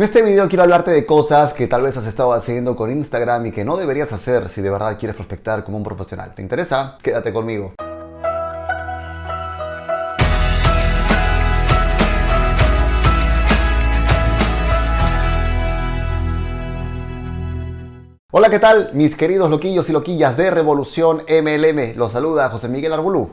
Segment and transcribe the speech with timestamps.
[0.00, 3.44] En este video quiero hablarte de cosas que tal vez has estado haciendo con Instagram
[3.44, 6.34] y que no deberías hacer si de verdad quieres prospectar como un profesional.
[6.34, 6.96] ¿Te interesa?
[7.02, 7.74] Quédate conmigo.
[18.32, 18.88] Hola, ¿qué tal?
[18.94, 21.94] Mis queridos loquillos y loquillas de Revolución MLM.
[21.98, 23.32] Los saluda José Miguel Arbulú.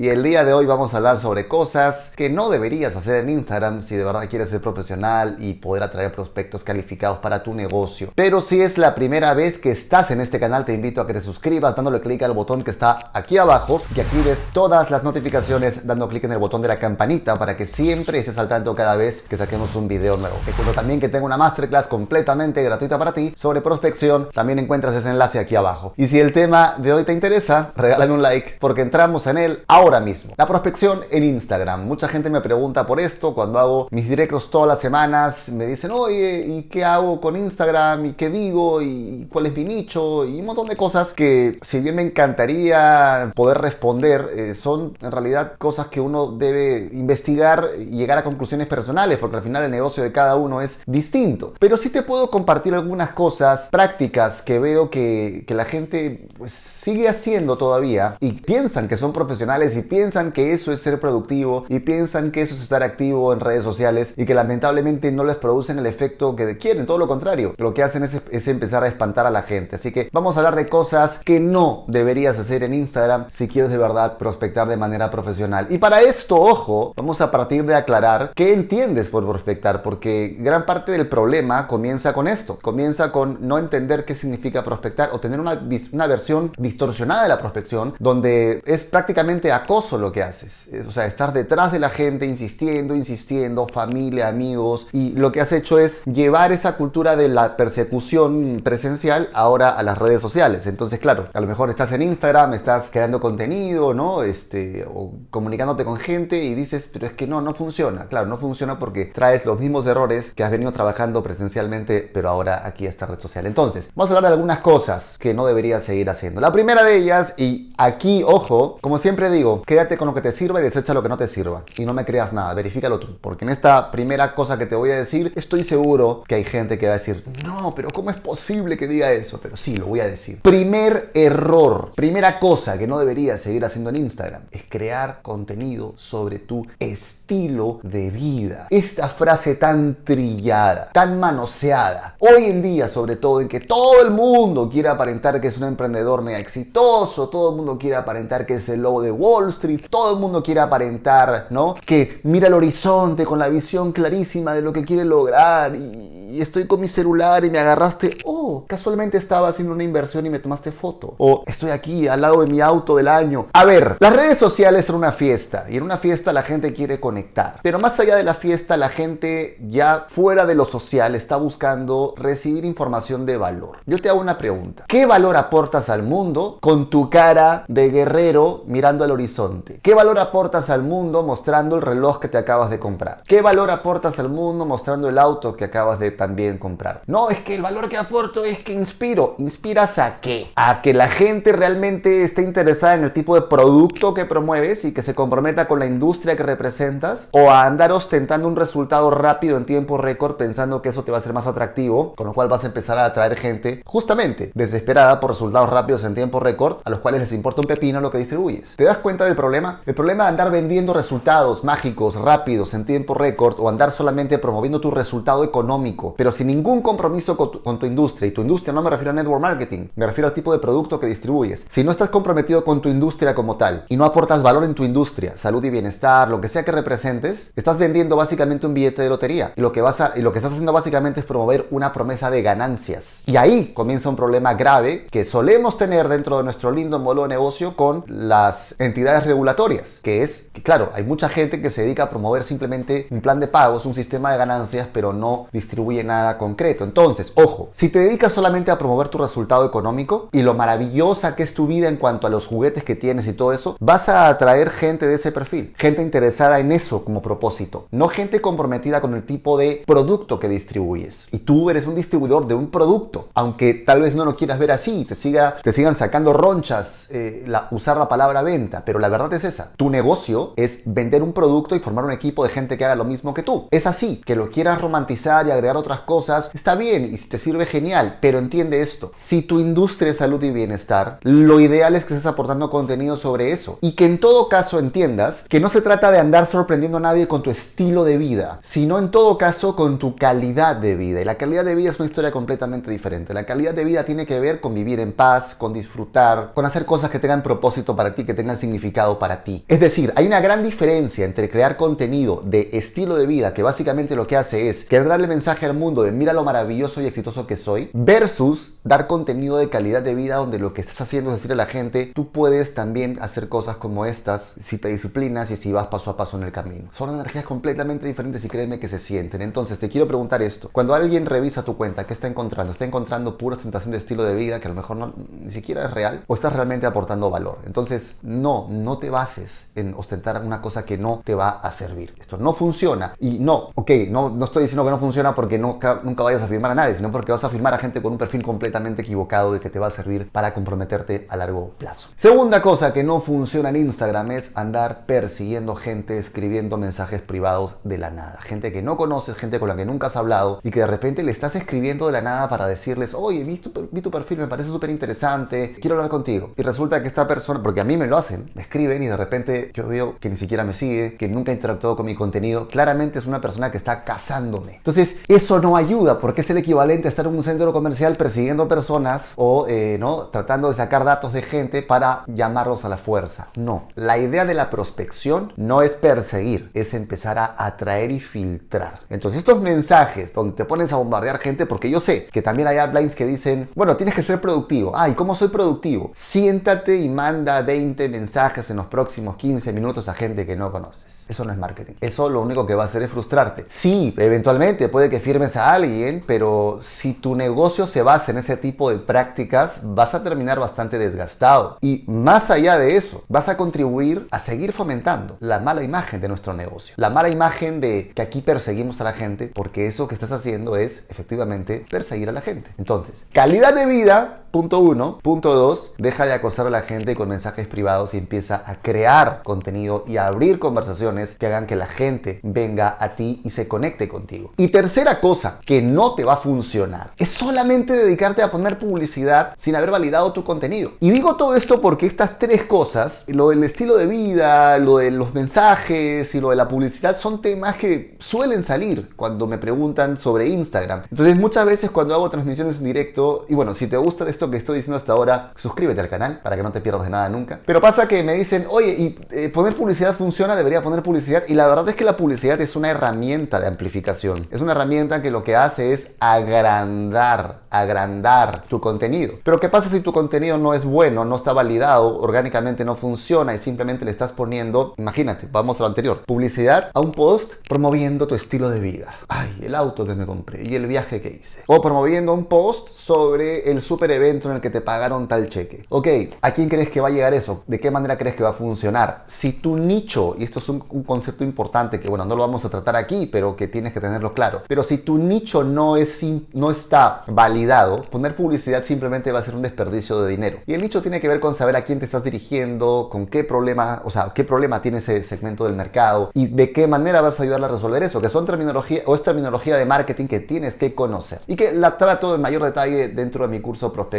[0.00, 3.30] Y el día de hoy vamos a hablar sobre cosas que no deberías hacer en
[3.30, 8.12] Instagram si de verdad quieres ser profesional y poder atraer prospectos calificados para tu negocio.
[8.14, 11.14] Pero si es la primera vez que estás en este canal, te invito a que
[11.14, 15.84] te suscribas dándole clic al botón que está aquí abajo y actives todas las notificaciones
[15.84, 18.94] dando clic en el botón de la campanita para que siempre estés al tanto cada
[18.94, 20.36] vez que saquemos un video nuevo.
[20.46, 24.28] Te cuento también que tengo una masterclass completamente gratuita para ti sobre prospección.
[24.32, 25.92] También encuentras ese enlace aquí abajo.
[25.96, 29.64] Y si el tema de hoy te interesa, regálame un like porque entramos en él
[29.66, 30.34] ahora ahora mismo.
[30.36, 31.86] La prospección en Instagram.
[31.86, 35.48] Mucha gente me pregunta por esto cuando hago mis directos todas las semanas.
[35.48, 38.06] Me dicen, oye, ¿y qué hago con Instagram?
[38.06, 38.82] ¿Y qué digo?
[38.82, 40.24] ¿Y cuál es mi nicho?
[40.26, 45.10] Y un montón de cosas que si bien me encantaría poder responder, eh, son en
[45.10, 49.70] realidad cosas que uno debe investigar y llegar a conclusiones personales, porque al final el
[49.70, 51.54] negocio de cada uno es distinto.
[51.58, 56.52] Pero sí te puedo compartir algunas cosas prácticas que veo que, que la gente pues,
[56.52, 61.80] sigue haciendo todavía y piensan que son profesionales piensan que eso es ser productivo y
[61.80, 65.78] piensan que eso es estar activo en redes sociales y que lamentablemente no les producen
[65.78, 67.54] el efecto que quieren, todo lo contrario.
[67.56, 69.76] Lo que hacen es, es empezar a espantar a la gente.
[69.76, 73.70] Así que vamos a hablar de cosas que no deberías hacer en Instagram si quieres
[73.70, 75.66] de verdad prospectar de manera profesional.
[75.70, 80.66] Y para esto, ojo, vamos a partir de aclarar qué entiendes por prospectar, porque gran
[80.66, 82.58] parte del problema comienza con esto.
[82.60, 85.60] Comienza con no entender qué significa prospectar o tener una,
[85.92, 90.68] una versión distorsionada de la prospección donde es prácticamente acoso lo que haces.
[90.86, 94.88] O sea, estar detrás de la gente insistiendo, insistiendo, familia, amigos.
[94.92, 99.82] Y lo que has hecho es llevar esa cultura de la persecución presencial ahora a
[99.82, 100.66] las redes sociales.
[100.66, 104.22] Entonces, claro, a lo mejor estás en Instagram, estás creando contenido, ¿no?
[104.22, 108.06] Este, o comunicándote con gente y dices, pero es que no, no funciona.
[108.06, 112.66] Claro, no funciona porque traes los mismos errores que has venido trabajando presencialmente, pero ahora
[112.66, 113.46] aquí a esta red social.
[113.46, 116.40] Entonces, vamos a hablar de algunas cosas que no deberías seguir haciendo.
[116.40, 120.32] La primera de ellas, y aquí, ojo, como siempre digo, quédate con lo que te
[120.32, 121.64] sirva y desecha lo que no te sirva.
[121.76, 123.18] Y no me creas nada, verifícalo tú.
[123.20, 126.78] Porque en esta primera cosa que te voy a decir, estoy seguro que hay gente
[126.78, 129.40] que va a decir, no, pero ¿cómo es posible que diga eso?
[129.42, 130.40] Pero sí, lo voy a decir.
[130.42, 136.38] Primer error, primera cosa que no deberías seguir haciendo en Instagram, es crear contenido sobre
[136.38, 138.66] tu estilo de vida.
[138.70, 144.10] Esta frase tan trillada, tan manoseada, hoy en día sobre todo en que todo el
[144.10, 148.54] mundo quiere aparentar que es un emprendedor mega exitoso, todo el mundo quiere aparentar que
[148.54, 151.74] es el lobo de Wall Wall Street, todo el mundo quiere aparentar, ¿no?
[151.74, 156.66] Que mira el horizonte con la visión clarísima de lo que quiere lograr y, estoy
[156.66, 160.70] con mi celular y me agarraste, oh, casualmente estaba haciendo una inversión y me tomaste
[160.70, 161.14] foto.
[161.18, 163.46] O estoy aquí al lado de mi auto del año.
[163.52, 167.00] A ver, las redes sociales son una fiesta y en una fiesta la gente quiere
[167.00, 167.60] conectar.
[167.62, 172.14] Pero más allá de la fiesta, la gente ya fuera de lo social está buscando
[172.16, 173.78] recibir información de valor.
[173.86, 174.84] Yo te hago una pregunta.
[174.88, 179.80] ¿Qué valor aportas al mundo con tu cara de guerrero mirando al horizonte?
[179.82, 183.22] ¿Qué valor aportas al mundo mostrando el reloj que te acabas de comprar?
[183.26, 187.02] ¿Qué valor aportas al mundo mostrando el auto que acabas de también comprar?
[187.06, 189.34] No, es que el valor que aporto es que inspiro.
[189.38, 190.50] ¿Inspiras a qué?
[190.56, 194.92] A que la gente realmente esté interesada en el tipo de producto que promueves y
[194.92, 199.56] que se comprometa con la industria que representas o a andar ostentando un resultado rápido
[199.56, 202.48] en tiempo récord pensando que eso te va a ser más atractivo, con lo cual
[202.48, 206.90] vas a empezar a atraer gente justamente desesperada por resultados rápidos en tiempo récord a
[206.90, 208.76] los cuales les importa un pepino lo que distribuyes.
[208.76, 209.18] ¿Te das cuenta?
[209.24, 209.80] del problema?
[209.86, 214.80] El problema de andar vendiendo resultados mágicos, rápidos, en tiempo récord o andar solamente promoviendo
[214.80, 218.28] tu resultado económico, pero sin ningún compromiso con tu, industria.
[218.28, 220.98] Y tu industria no me refiero a network marketing, me refiero al tipo de producto
[221.00, 221.66] que distribuyes.
[221.68, 224.84] Si no estás comprometido con tu industria como tal y no aportas valor en tu
[224.84, 229.08] industria, salud y bienestar, lo que sea que representes, estás vendiendo básicamente un billete de
[229.08, 229.52] lotería.
[229.56, 232.30] Y lo que, vas a, y lo que estás haciendo básicamente es promover una promesa
[232.30, 233.22] de ganancias.
[233.26, 237.28] Y ahí comienza un problema grave que solemos tener dentro de nuestro lindo modelo de
[237.28, 242.04] negocio con las entidades regulatorias, que es que, claro, hay mucha gente que se dedica
[242.04, 246.38] a promover simplemente un plan de pagos, un sistema de ganancias, pero no distribuye nada
[246.38, 246.84] concreto.
[246.84, 251.42] Entonces, ojo, si te dedicas solamente a promover tu resultado económico y lo maravillosa que
[251.42, 254.28] es tu vida en cuanto a los juguetes que tienes y todo eso, vas a
[254.28, 259.14] atraer gente de ese perfil, gente interesada en eso como propósito, no gente comprometida con
[259.14, 261.28] el tipo de producto que distribuyes.
[261.30, 264.72] Y tú eres un distribuidor de un producto, aunque tal vez no lo quieras ver
[264.72, 269.08] así, te, siga, te sigan sacando ronchas, eh, la, usar la palabra venta, pero la
[269.08, 269.72] verdad es esa.
[269.76, 273.04] Tu negocio es vender un producto y formar un equipo de gente que haga lo
[273.04, 273.68] mismo que tú.
[273.70, 277.38] Es así, que lo quieras romantizar y agregar otras cosas, está bien y si te
[277.38, 279.10] sirve genial, pero entiende esto.
[279.16, 283.52] Si tu industria es salud y bienestar, lo ideal es que estés aportando contenido sobre
[283.52, 287.00] eso y que en todo caso entiendas que no se trata de andar sorprendiendo a
[287.00, 291.22] nadie con tu estilo de vida, sino en todo caso con tu calidad de vida.
[291.22, 293.32] Y la calidad de vida es una historia completamente diferente.
[293.32, 296.84] La calidad de vida tiene que ver con vivir en paz, con disfrutar, con hacer
[296.84, 299.64] cosas que tengan propósito para ti, que tengan significado para ti.
[299.68, 304.14] Es decir, hay una gran diferencia entre crear contenido de estilo de vida, que básicamente
[304.14, 307.46] lo que hace es que darle mensaje al mundo de mira lo maravilloso y exitoso
[307.46, 311.36] que soy, versus dar contenido de calidad de vida donde lo que estás haciendo es
[311.36, 315.56] decirle a la gente, tú puedes también hacer cosas como estas si te disciplinas y
[315.56, 316.88] si vas paso a paso en el camino.
[316.92, 319.42] Son energías completamente diferentes y créeme que se sienten.
[319.42, 320.70] Entonces te quiero preguntar esto.
[320.72, 322.72] Cuando alguien revisa tu cuenta, ¿qué está encontrando?
[322.72, 325.84] ¿Está encontrando pura ostentación de estilo de vida que a lo mejor no, ni siquiera
[325.84, 326.24] es real?
[326.26, 327.58] ¿O estás realmente aportando valor?
[327.66, 332.14] Entonces, no, no te bases en ostentar una cosa que no te va a servir.
[332.18, 333.14] Esto no funciona.
[333.20, 336.46] Y no, ok, no, no estoy diciendo que no funciona porque nunca, nunca vayas a
[336.46, 339.52] firmar a nadie, sino porque vas a firmar a gente con un perfil completamente equivocado
[339.52, 342.08] de que te va a servir para comprometerte a largo plazo.
[342.16, 347.98] Segunda cosa que no funciona en Instagram es andar persiguiendo gente, escribiendo mensajes privados de
[347.98, 348.38] la nada.
[348.40, 351.22] Gente que no conoces, gente con la que nunca has hablado y que de repente
[351.22, 354.46] le estás escribiendo de la nada para decirles, oye, vi tu, vi tu perfil, me
[354.46, 356.52] parece súper interesante, quiero hablar contigo.
[356.56, 359.16] Y resulta que esta persona, porque a mí me lo hacen, me escriben y de
[359.16, 362.68] repente yo veo que ni siquiera me sigue, que nunca ha interactuado con mi contenido,
[362.68, 364.76] claramente es una persona que está cazándome.
[364.76, 368.68] Entonces, eso no ayuda porque es el equivalente a estar en un centro comercial persiguiendo
[368.68, 370.26] personas o eh, ¿no?
[370.26, 373.48] tratando de sacar datos de gente para llamarlos a la fuerza.
[373.56, 379.00] No, la idea de la prospección no es perseguir, es empezar a atraer y filtrar.
[379.10, 382.78] Entonces, estos mensajes donde te pones a bombardear gente, porque yo sé que también hay
[382.78, 384.92] uplines que dicen, bueno, tienes que ser productivo.
[384.94, 386.10] Ay, ¿cómo soy productivo?
[386.14, 391.17] Siéntate y manda 20 mensajes en los próximos 15 minutos a gente que no conoces.
[391.28, 391.94] Eso no es marketing.
[392.00, 393.66] Eso lo único que va a hacer es frustrarte.
[393.68, 398.56] Sí, eventualmente puede que firmes a alguien, pero si tu negocio se basa en ese
[398.56, 401.78] tipo de prácticas, vas a terminar bastante desgastado.
[401.80, 406.28] Y más allá de eso, vas a contribuir a seguir fomentando la mala imagen de
[406.28, 406.94] nuestro negocio.
[406.96, 410.76] La mala imagen de que aquí perseguimos a la gente, porque eso que estás haciendo
[410.76, 412.70] es efectivamente perseguir a la gente.
[412.78, 415.18] Entonces, calidad de vida Punto uno.
[415.22, 419.42] Punto dos, deja de acosar a la gente con mensajes privados y empieza a crear
[419.44, 423.68] contenido y a abrir conversaciones que hagan que la gente venga a ti y se
[423.68, 424.52] conecte contigo.
[424.56, 429.52] Y tercera cosa que no te va a funcionar es solamente dedicarte a poner publicidad
[429.56, 430.92] sin haber validado tu contenido.
[431.00, 435.10] Y digo todo esto porque estas tres cosas, lo del estilo de vida, lo de
[435.10, 440.16] los mensajes y lo de la publicidad, son temas que suelen salir cuando me preguntan
[440.16, 441.02] sobre Instagram.
[441.10, 444.56] Entonces muchas veces cuando hago transmisiones en directo, y bueno, si te gusta esto que
[444.56, 447.58] estoy diciendo hasta ahora, suscríbete al canal para que no te pierdas de nada nunca.
[447.66, 450.54] Pero pasa que me dicen, oye, ¿y eh, poner publicidad funciona?
[450.54, 451.42] Debería poner publicidad.
[451.48, 454.46] Y la verdad es que la publicidad es una herramienta de amplificación.
[454.52, 459.34] Es una herramienta que lo que hace es agrandar, agrandar tu contenido.
[459.42, 463.54] Pero ¿qué pasa si tu contenido no es bueno, no está validado, orgánicamente no funciona
[463.54, 468.28] y simplemente le estás poniendo, imagínate, vamos a lo anterior, publicidad a un post promoviendo
[468.28, 469.12] tu estilo de vida.
[469.26, 471.64] Ay, el auto que me compré y el viaje que hice.
[471.66, 475.84] O promoviendo un post sobre el super evento en el que te pagaron tal cheque.
[475.88, 476.08] Ok,
[476.40, 477.64] ¿a quién crees que va a llegar eso?
[477.66, 479.24] ¿De qué manera crees que va a funcionar?
[479.26, 482.68] Si tu nicho, y esto es un, concepto importante que bueno, no lo vamos a
[482.68, 486.70] tratar aquí, pero que tienes que tenerlo claro, pero si tu nicho no, es, no
[486.70, 490.58] está validado, poner publicidad simplemente va a ser un desperdicio de dinero.
[490.66, 493.44] Y el nicho tiene que ver con saber a quién te estás dirigiendo, con qué
[493.44, 497.40] problema, o sea, qué problema tiene ese segmento del mercado y de qué manera vas
[497.40, 500.74] a ayudarle a resolver eso, que son terminología o es terminología de marketing que tienes
[500.74, 504.17] que conocer y que la trato en mayor detalle dentro de mi curso Prospect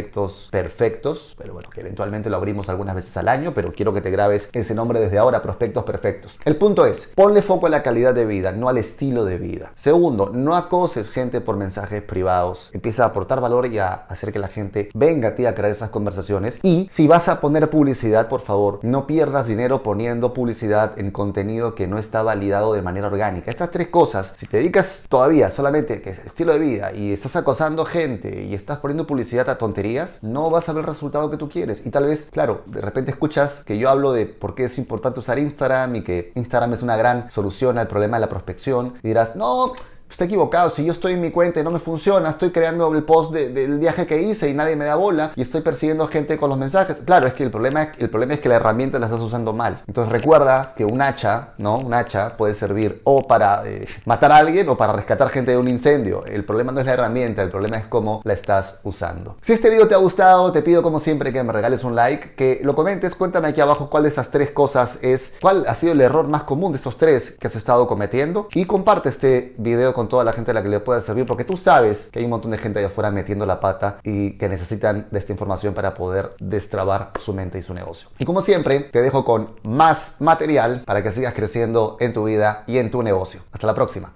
[0.51, 4.11] perfectos, pero bueno, que eventualmente lo abrimos algunas veces al año, pero quiero que te
[4.11, 6.37] grabes ese nombre desde ahora, prospectos perfectos.
[6.45, 9.71] El punto es, ponle foco a la calidad de vida, no al estilo de vida.
[9.75, 12.69] Segundo, no acoses gente por mensajes privados.
[12.73, 15.71] Empieza a aportar valor y a hacer que la gente venga a ti a crear
[15.71, 16.59] esas conversaciones.
[16.63, 21.75] Y si vas a poner publicidad, por favor, no pierdas dinero poniendo publicidad en contenido
[21.75, 23.51] que no está validado de manera orgánica.
[23.51, 27.35] Estas tres cosas, si te dedicas todavía solamente que es estilo de vida y estás
[27.35, 29.79] acosando gente y estás poniendo publicidad a tonterías,
[30.22, 31.86] no vas a ver el resultado que tú quieres.
[31.86, 35.19] Y tal vez, claro, de repente escuchas que yo hablo de por qué es importante
[35.19, 39.10] usar Instagram y que Instagram es una gran solución al problema de la prospección y
[39.10, 39.74] dirás, no,
[40.09, 40.69] está equivocado.
[40.69, 43.79] Si yo estoy en mi cuenta y no me funciona, estoy creando el post del
[43.79, 46.97] viaje que hice y nadie me da bola y estoy persiguiendo gente con los mensajes.
[47.05, 49.53] Claro, es que el problema es, el problema es que la herramienta la estás usando
[49.53, 49.83] mal.
[49.87, 51.77] Entonces recuerda que un hacha, ¿no?
[51.77, 55.57] Un hacha puede servir o para eh, matar a alguien o para rescatar gente de
[55.57, 56.25] un incendio.
[56.25, 59.37] El problema no es la herramienta, el problema es cómo la estás usando.
[59.41, 62.35] Si este video te ha gustado, te pido como siempre que me regales un like,
[62.35, 65.93] que lo comentes, cuéntame aquí abajo cuál de esas tres cosas es, cuál ha sido
[65.93, 69.93] el error más común de esos tres que has estado cometiendo y comparte este video
[69.99, 72.23] con toda la gente a la que le pueda servir porque tú sabes que hay
[72.23, 75.73] un montón de gente allá afuera metiendo la pata y que necesitan de esta información
[75.73, 78.07] para poder destrabar su mente y su negocio.
[78.17, 82.63] Y como siempre, te dejo con más material para que sigas creciendo en tu vida
[82.65, 83.41] y en tu negocio.
[83.51, 84.13] Hasta la próxima.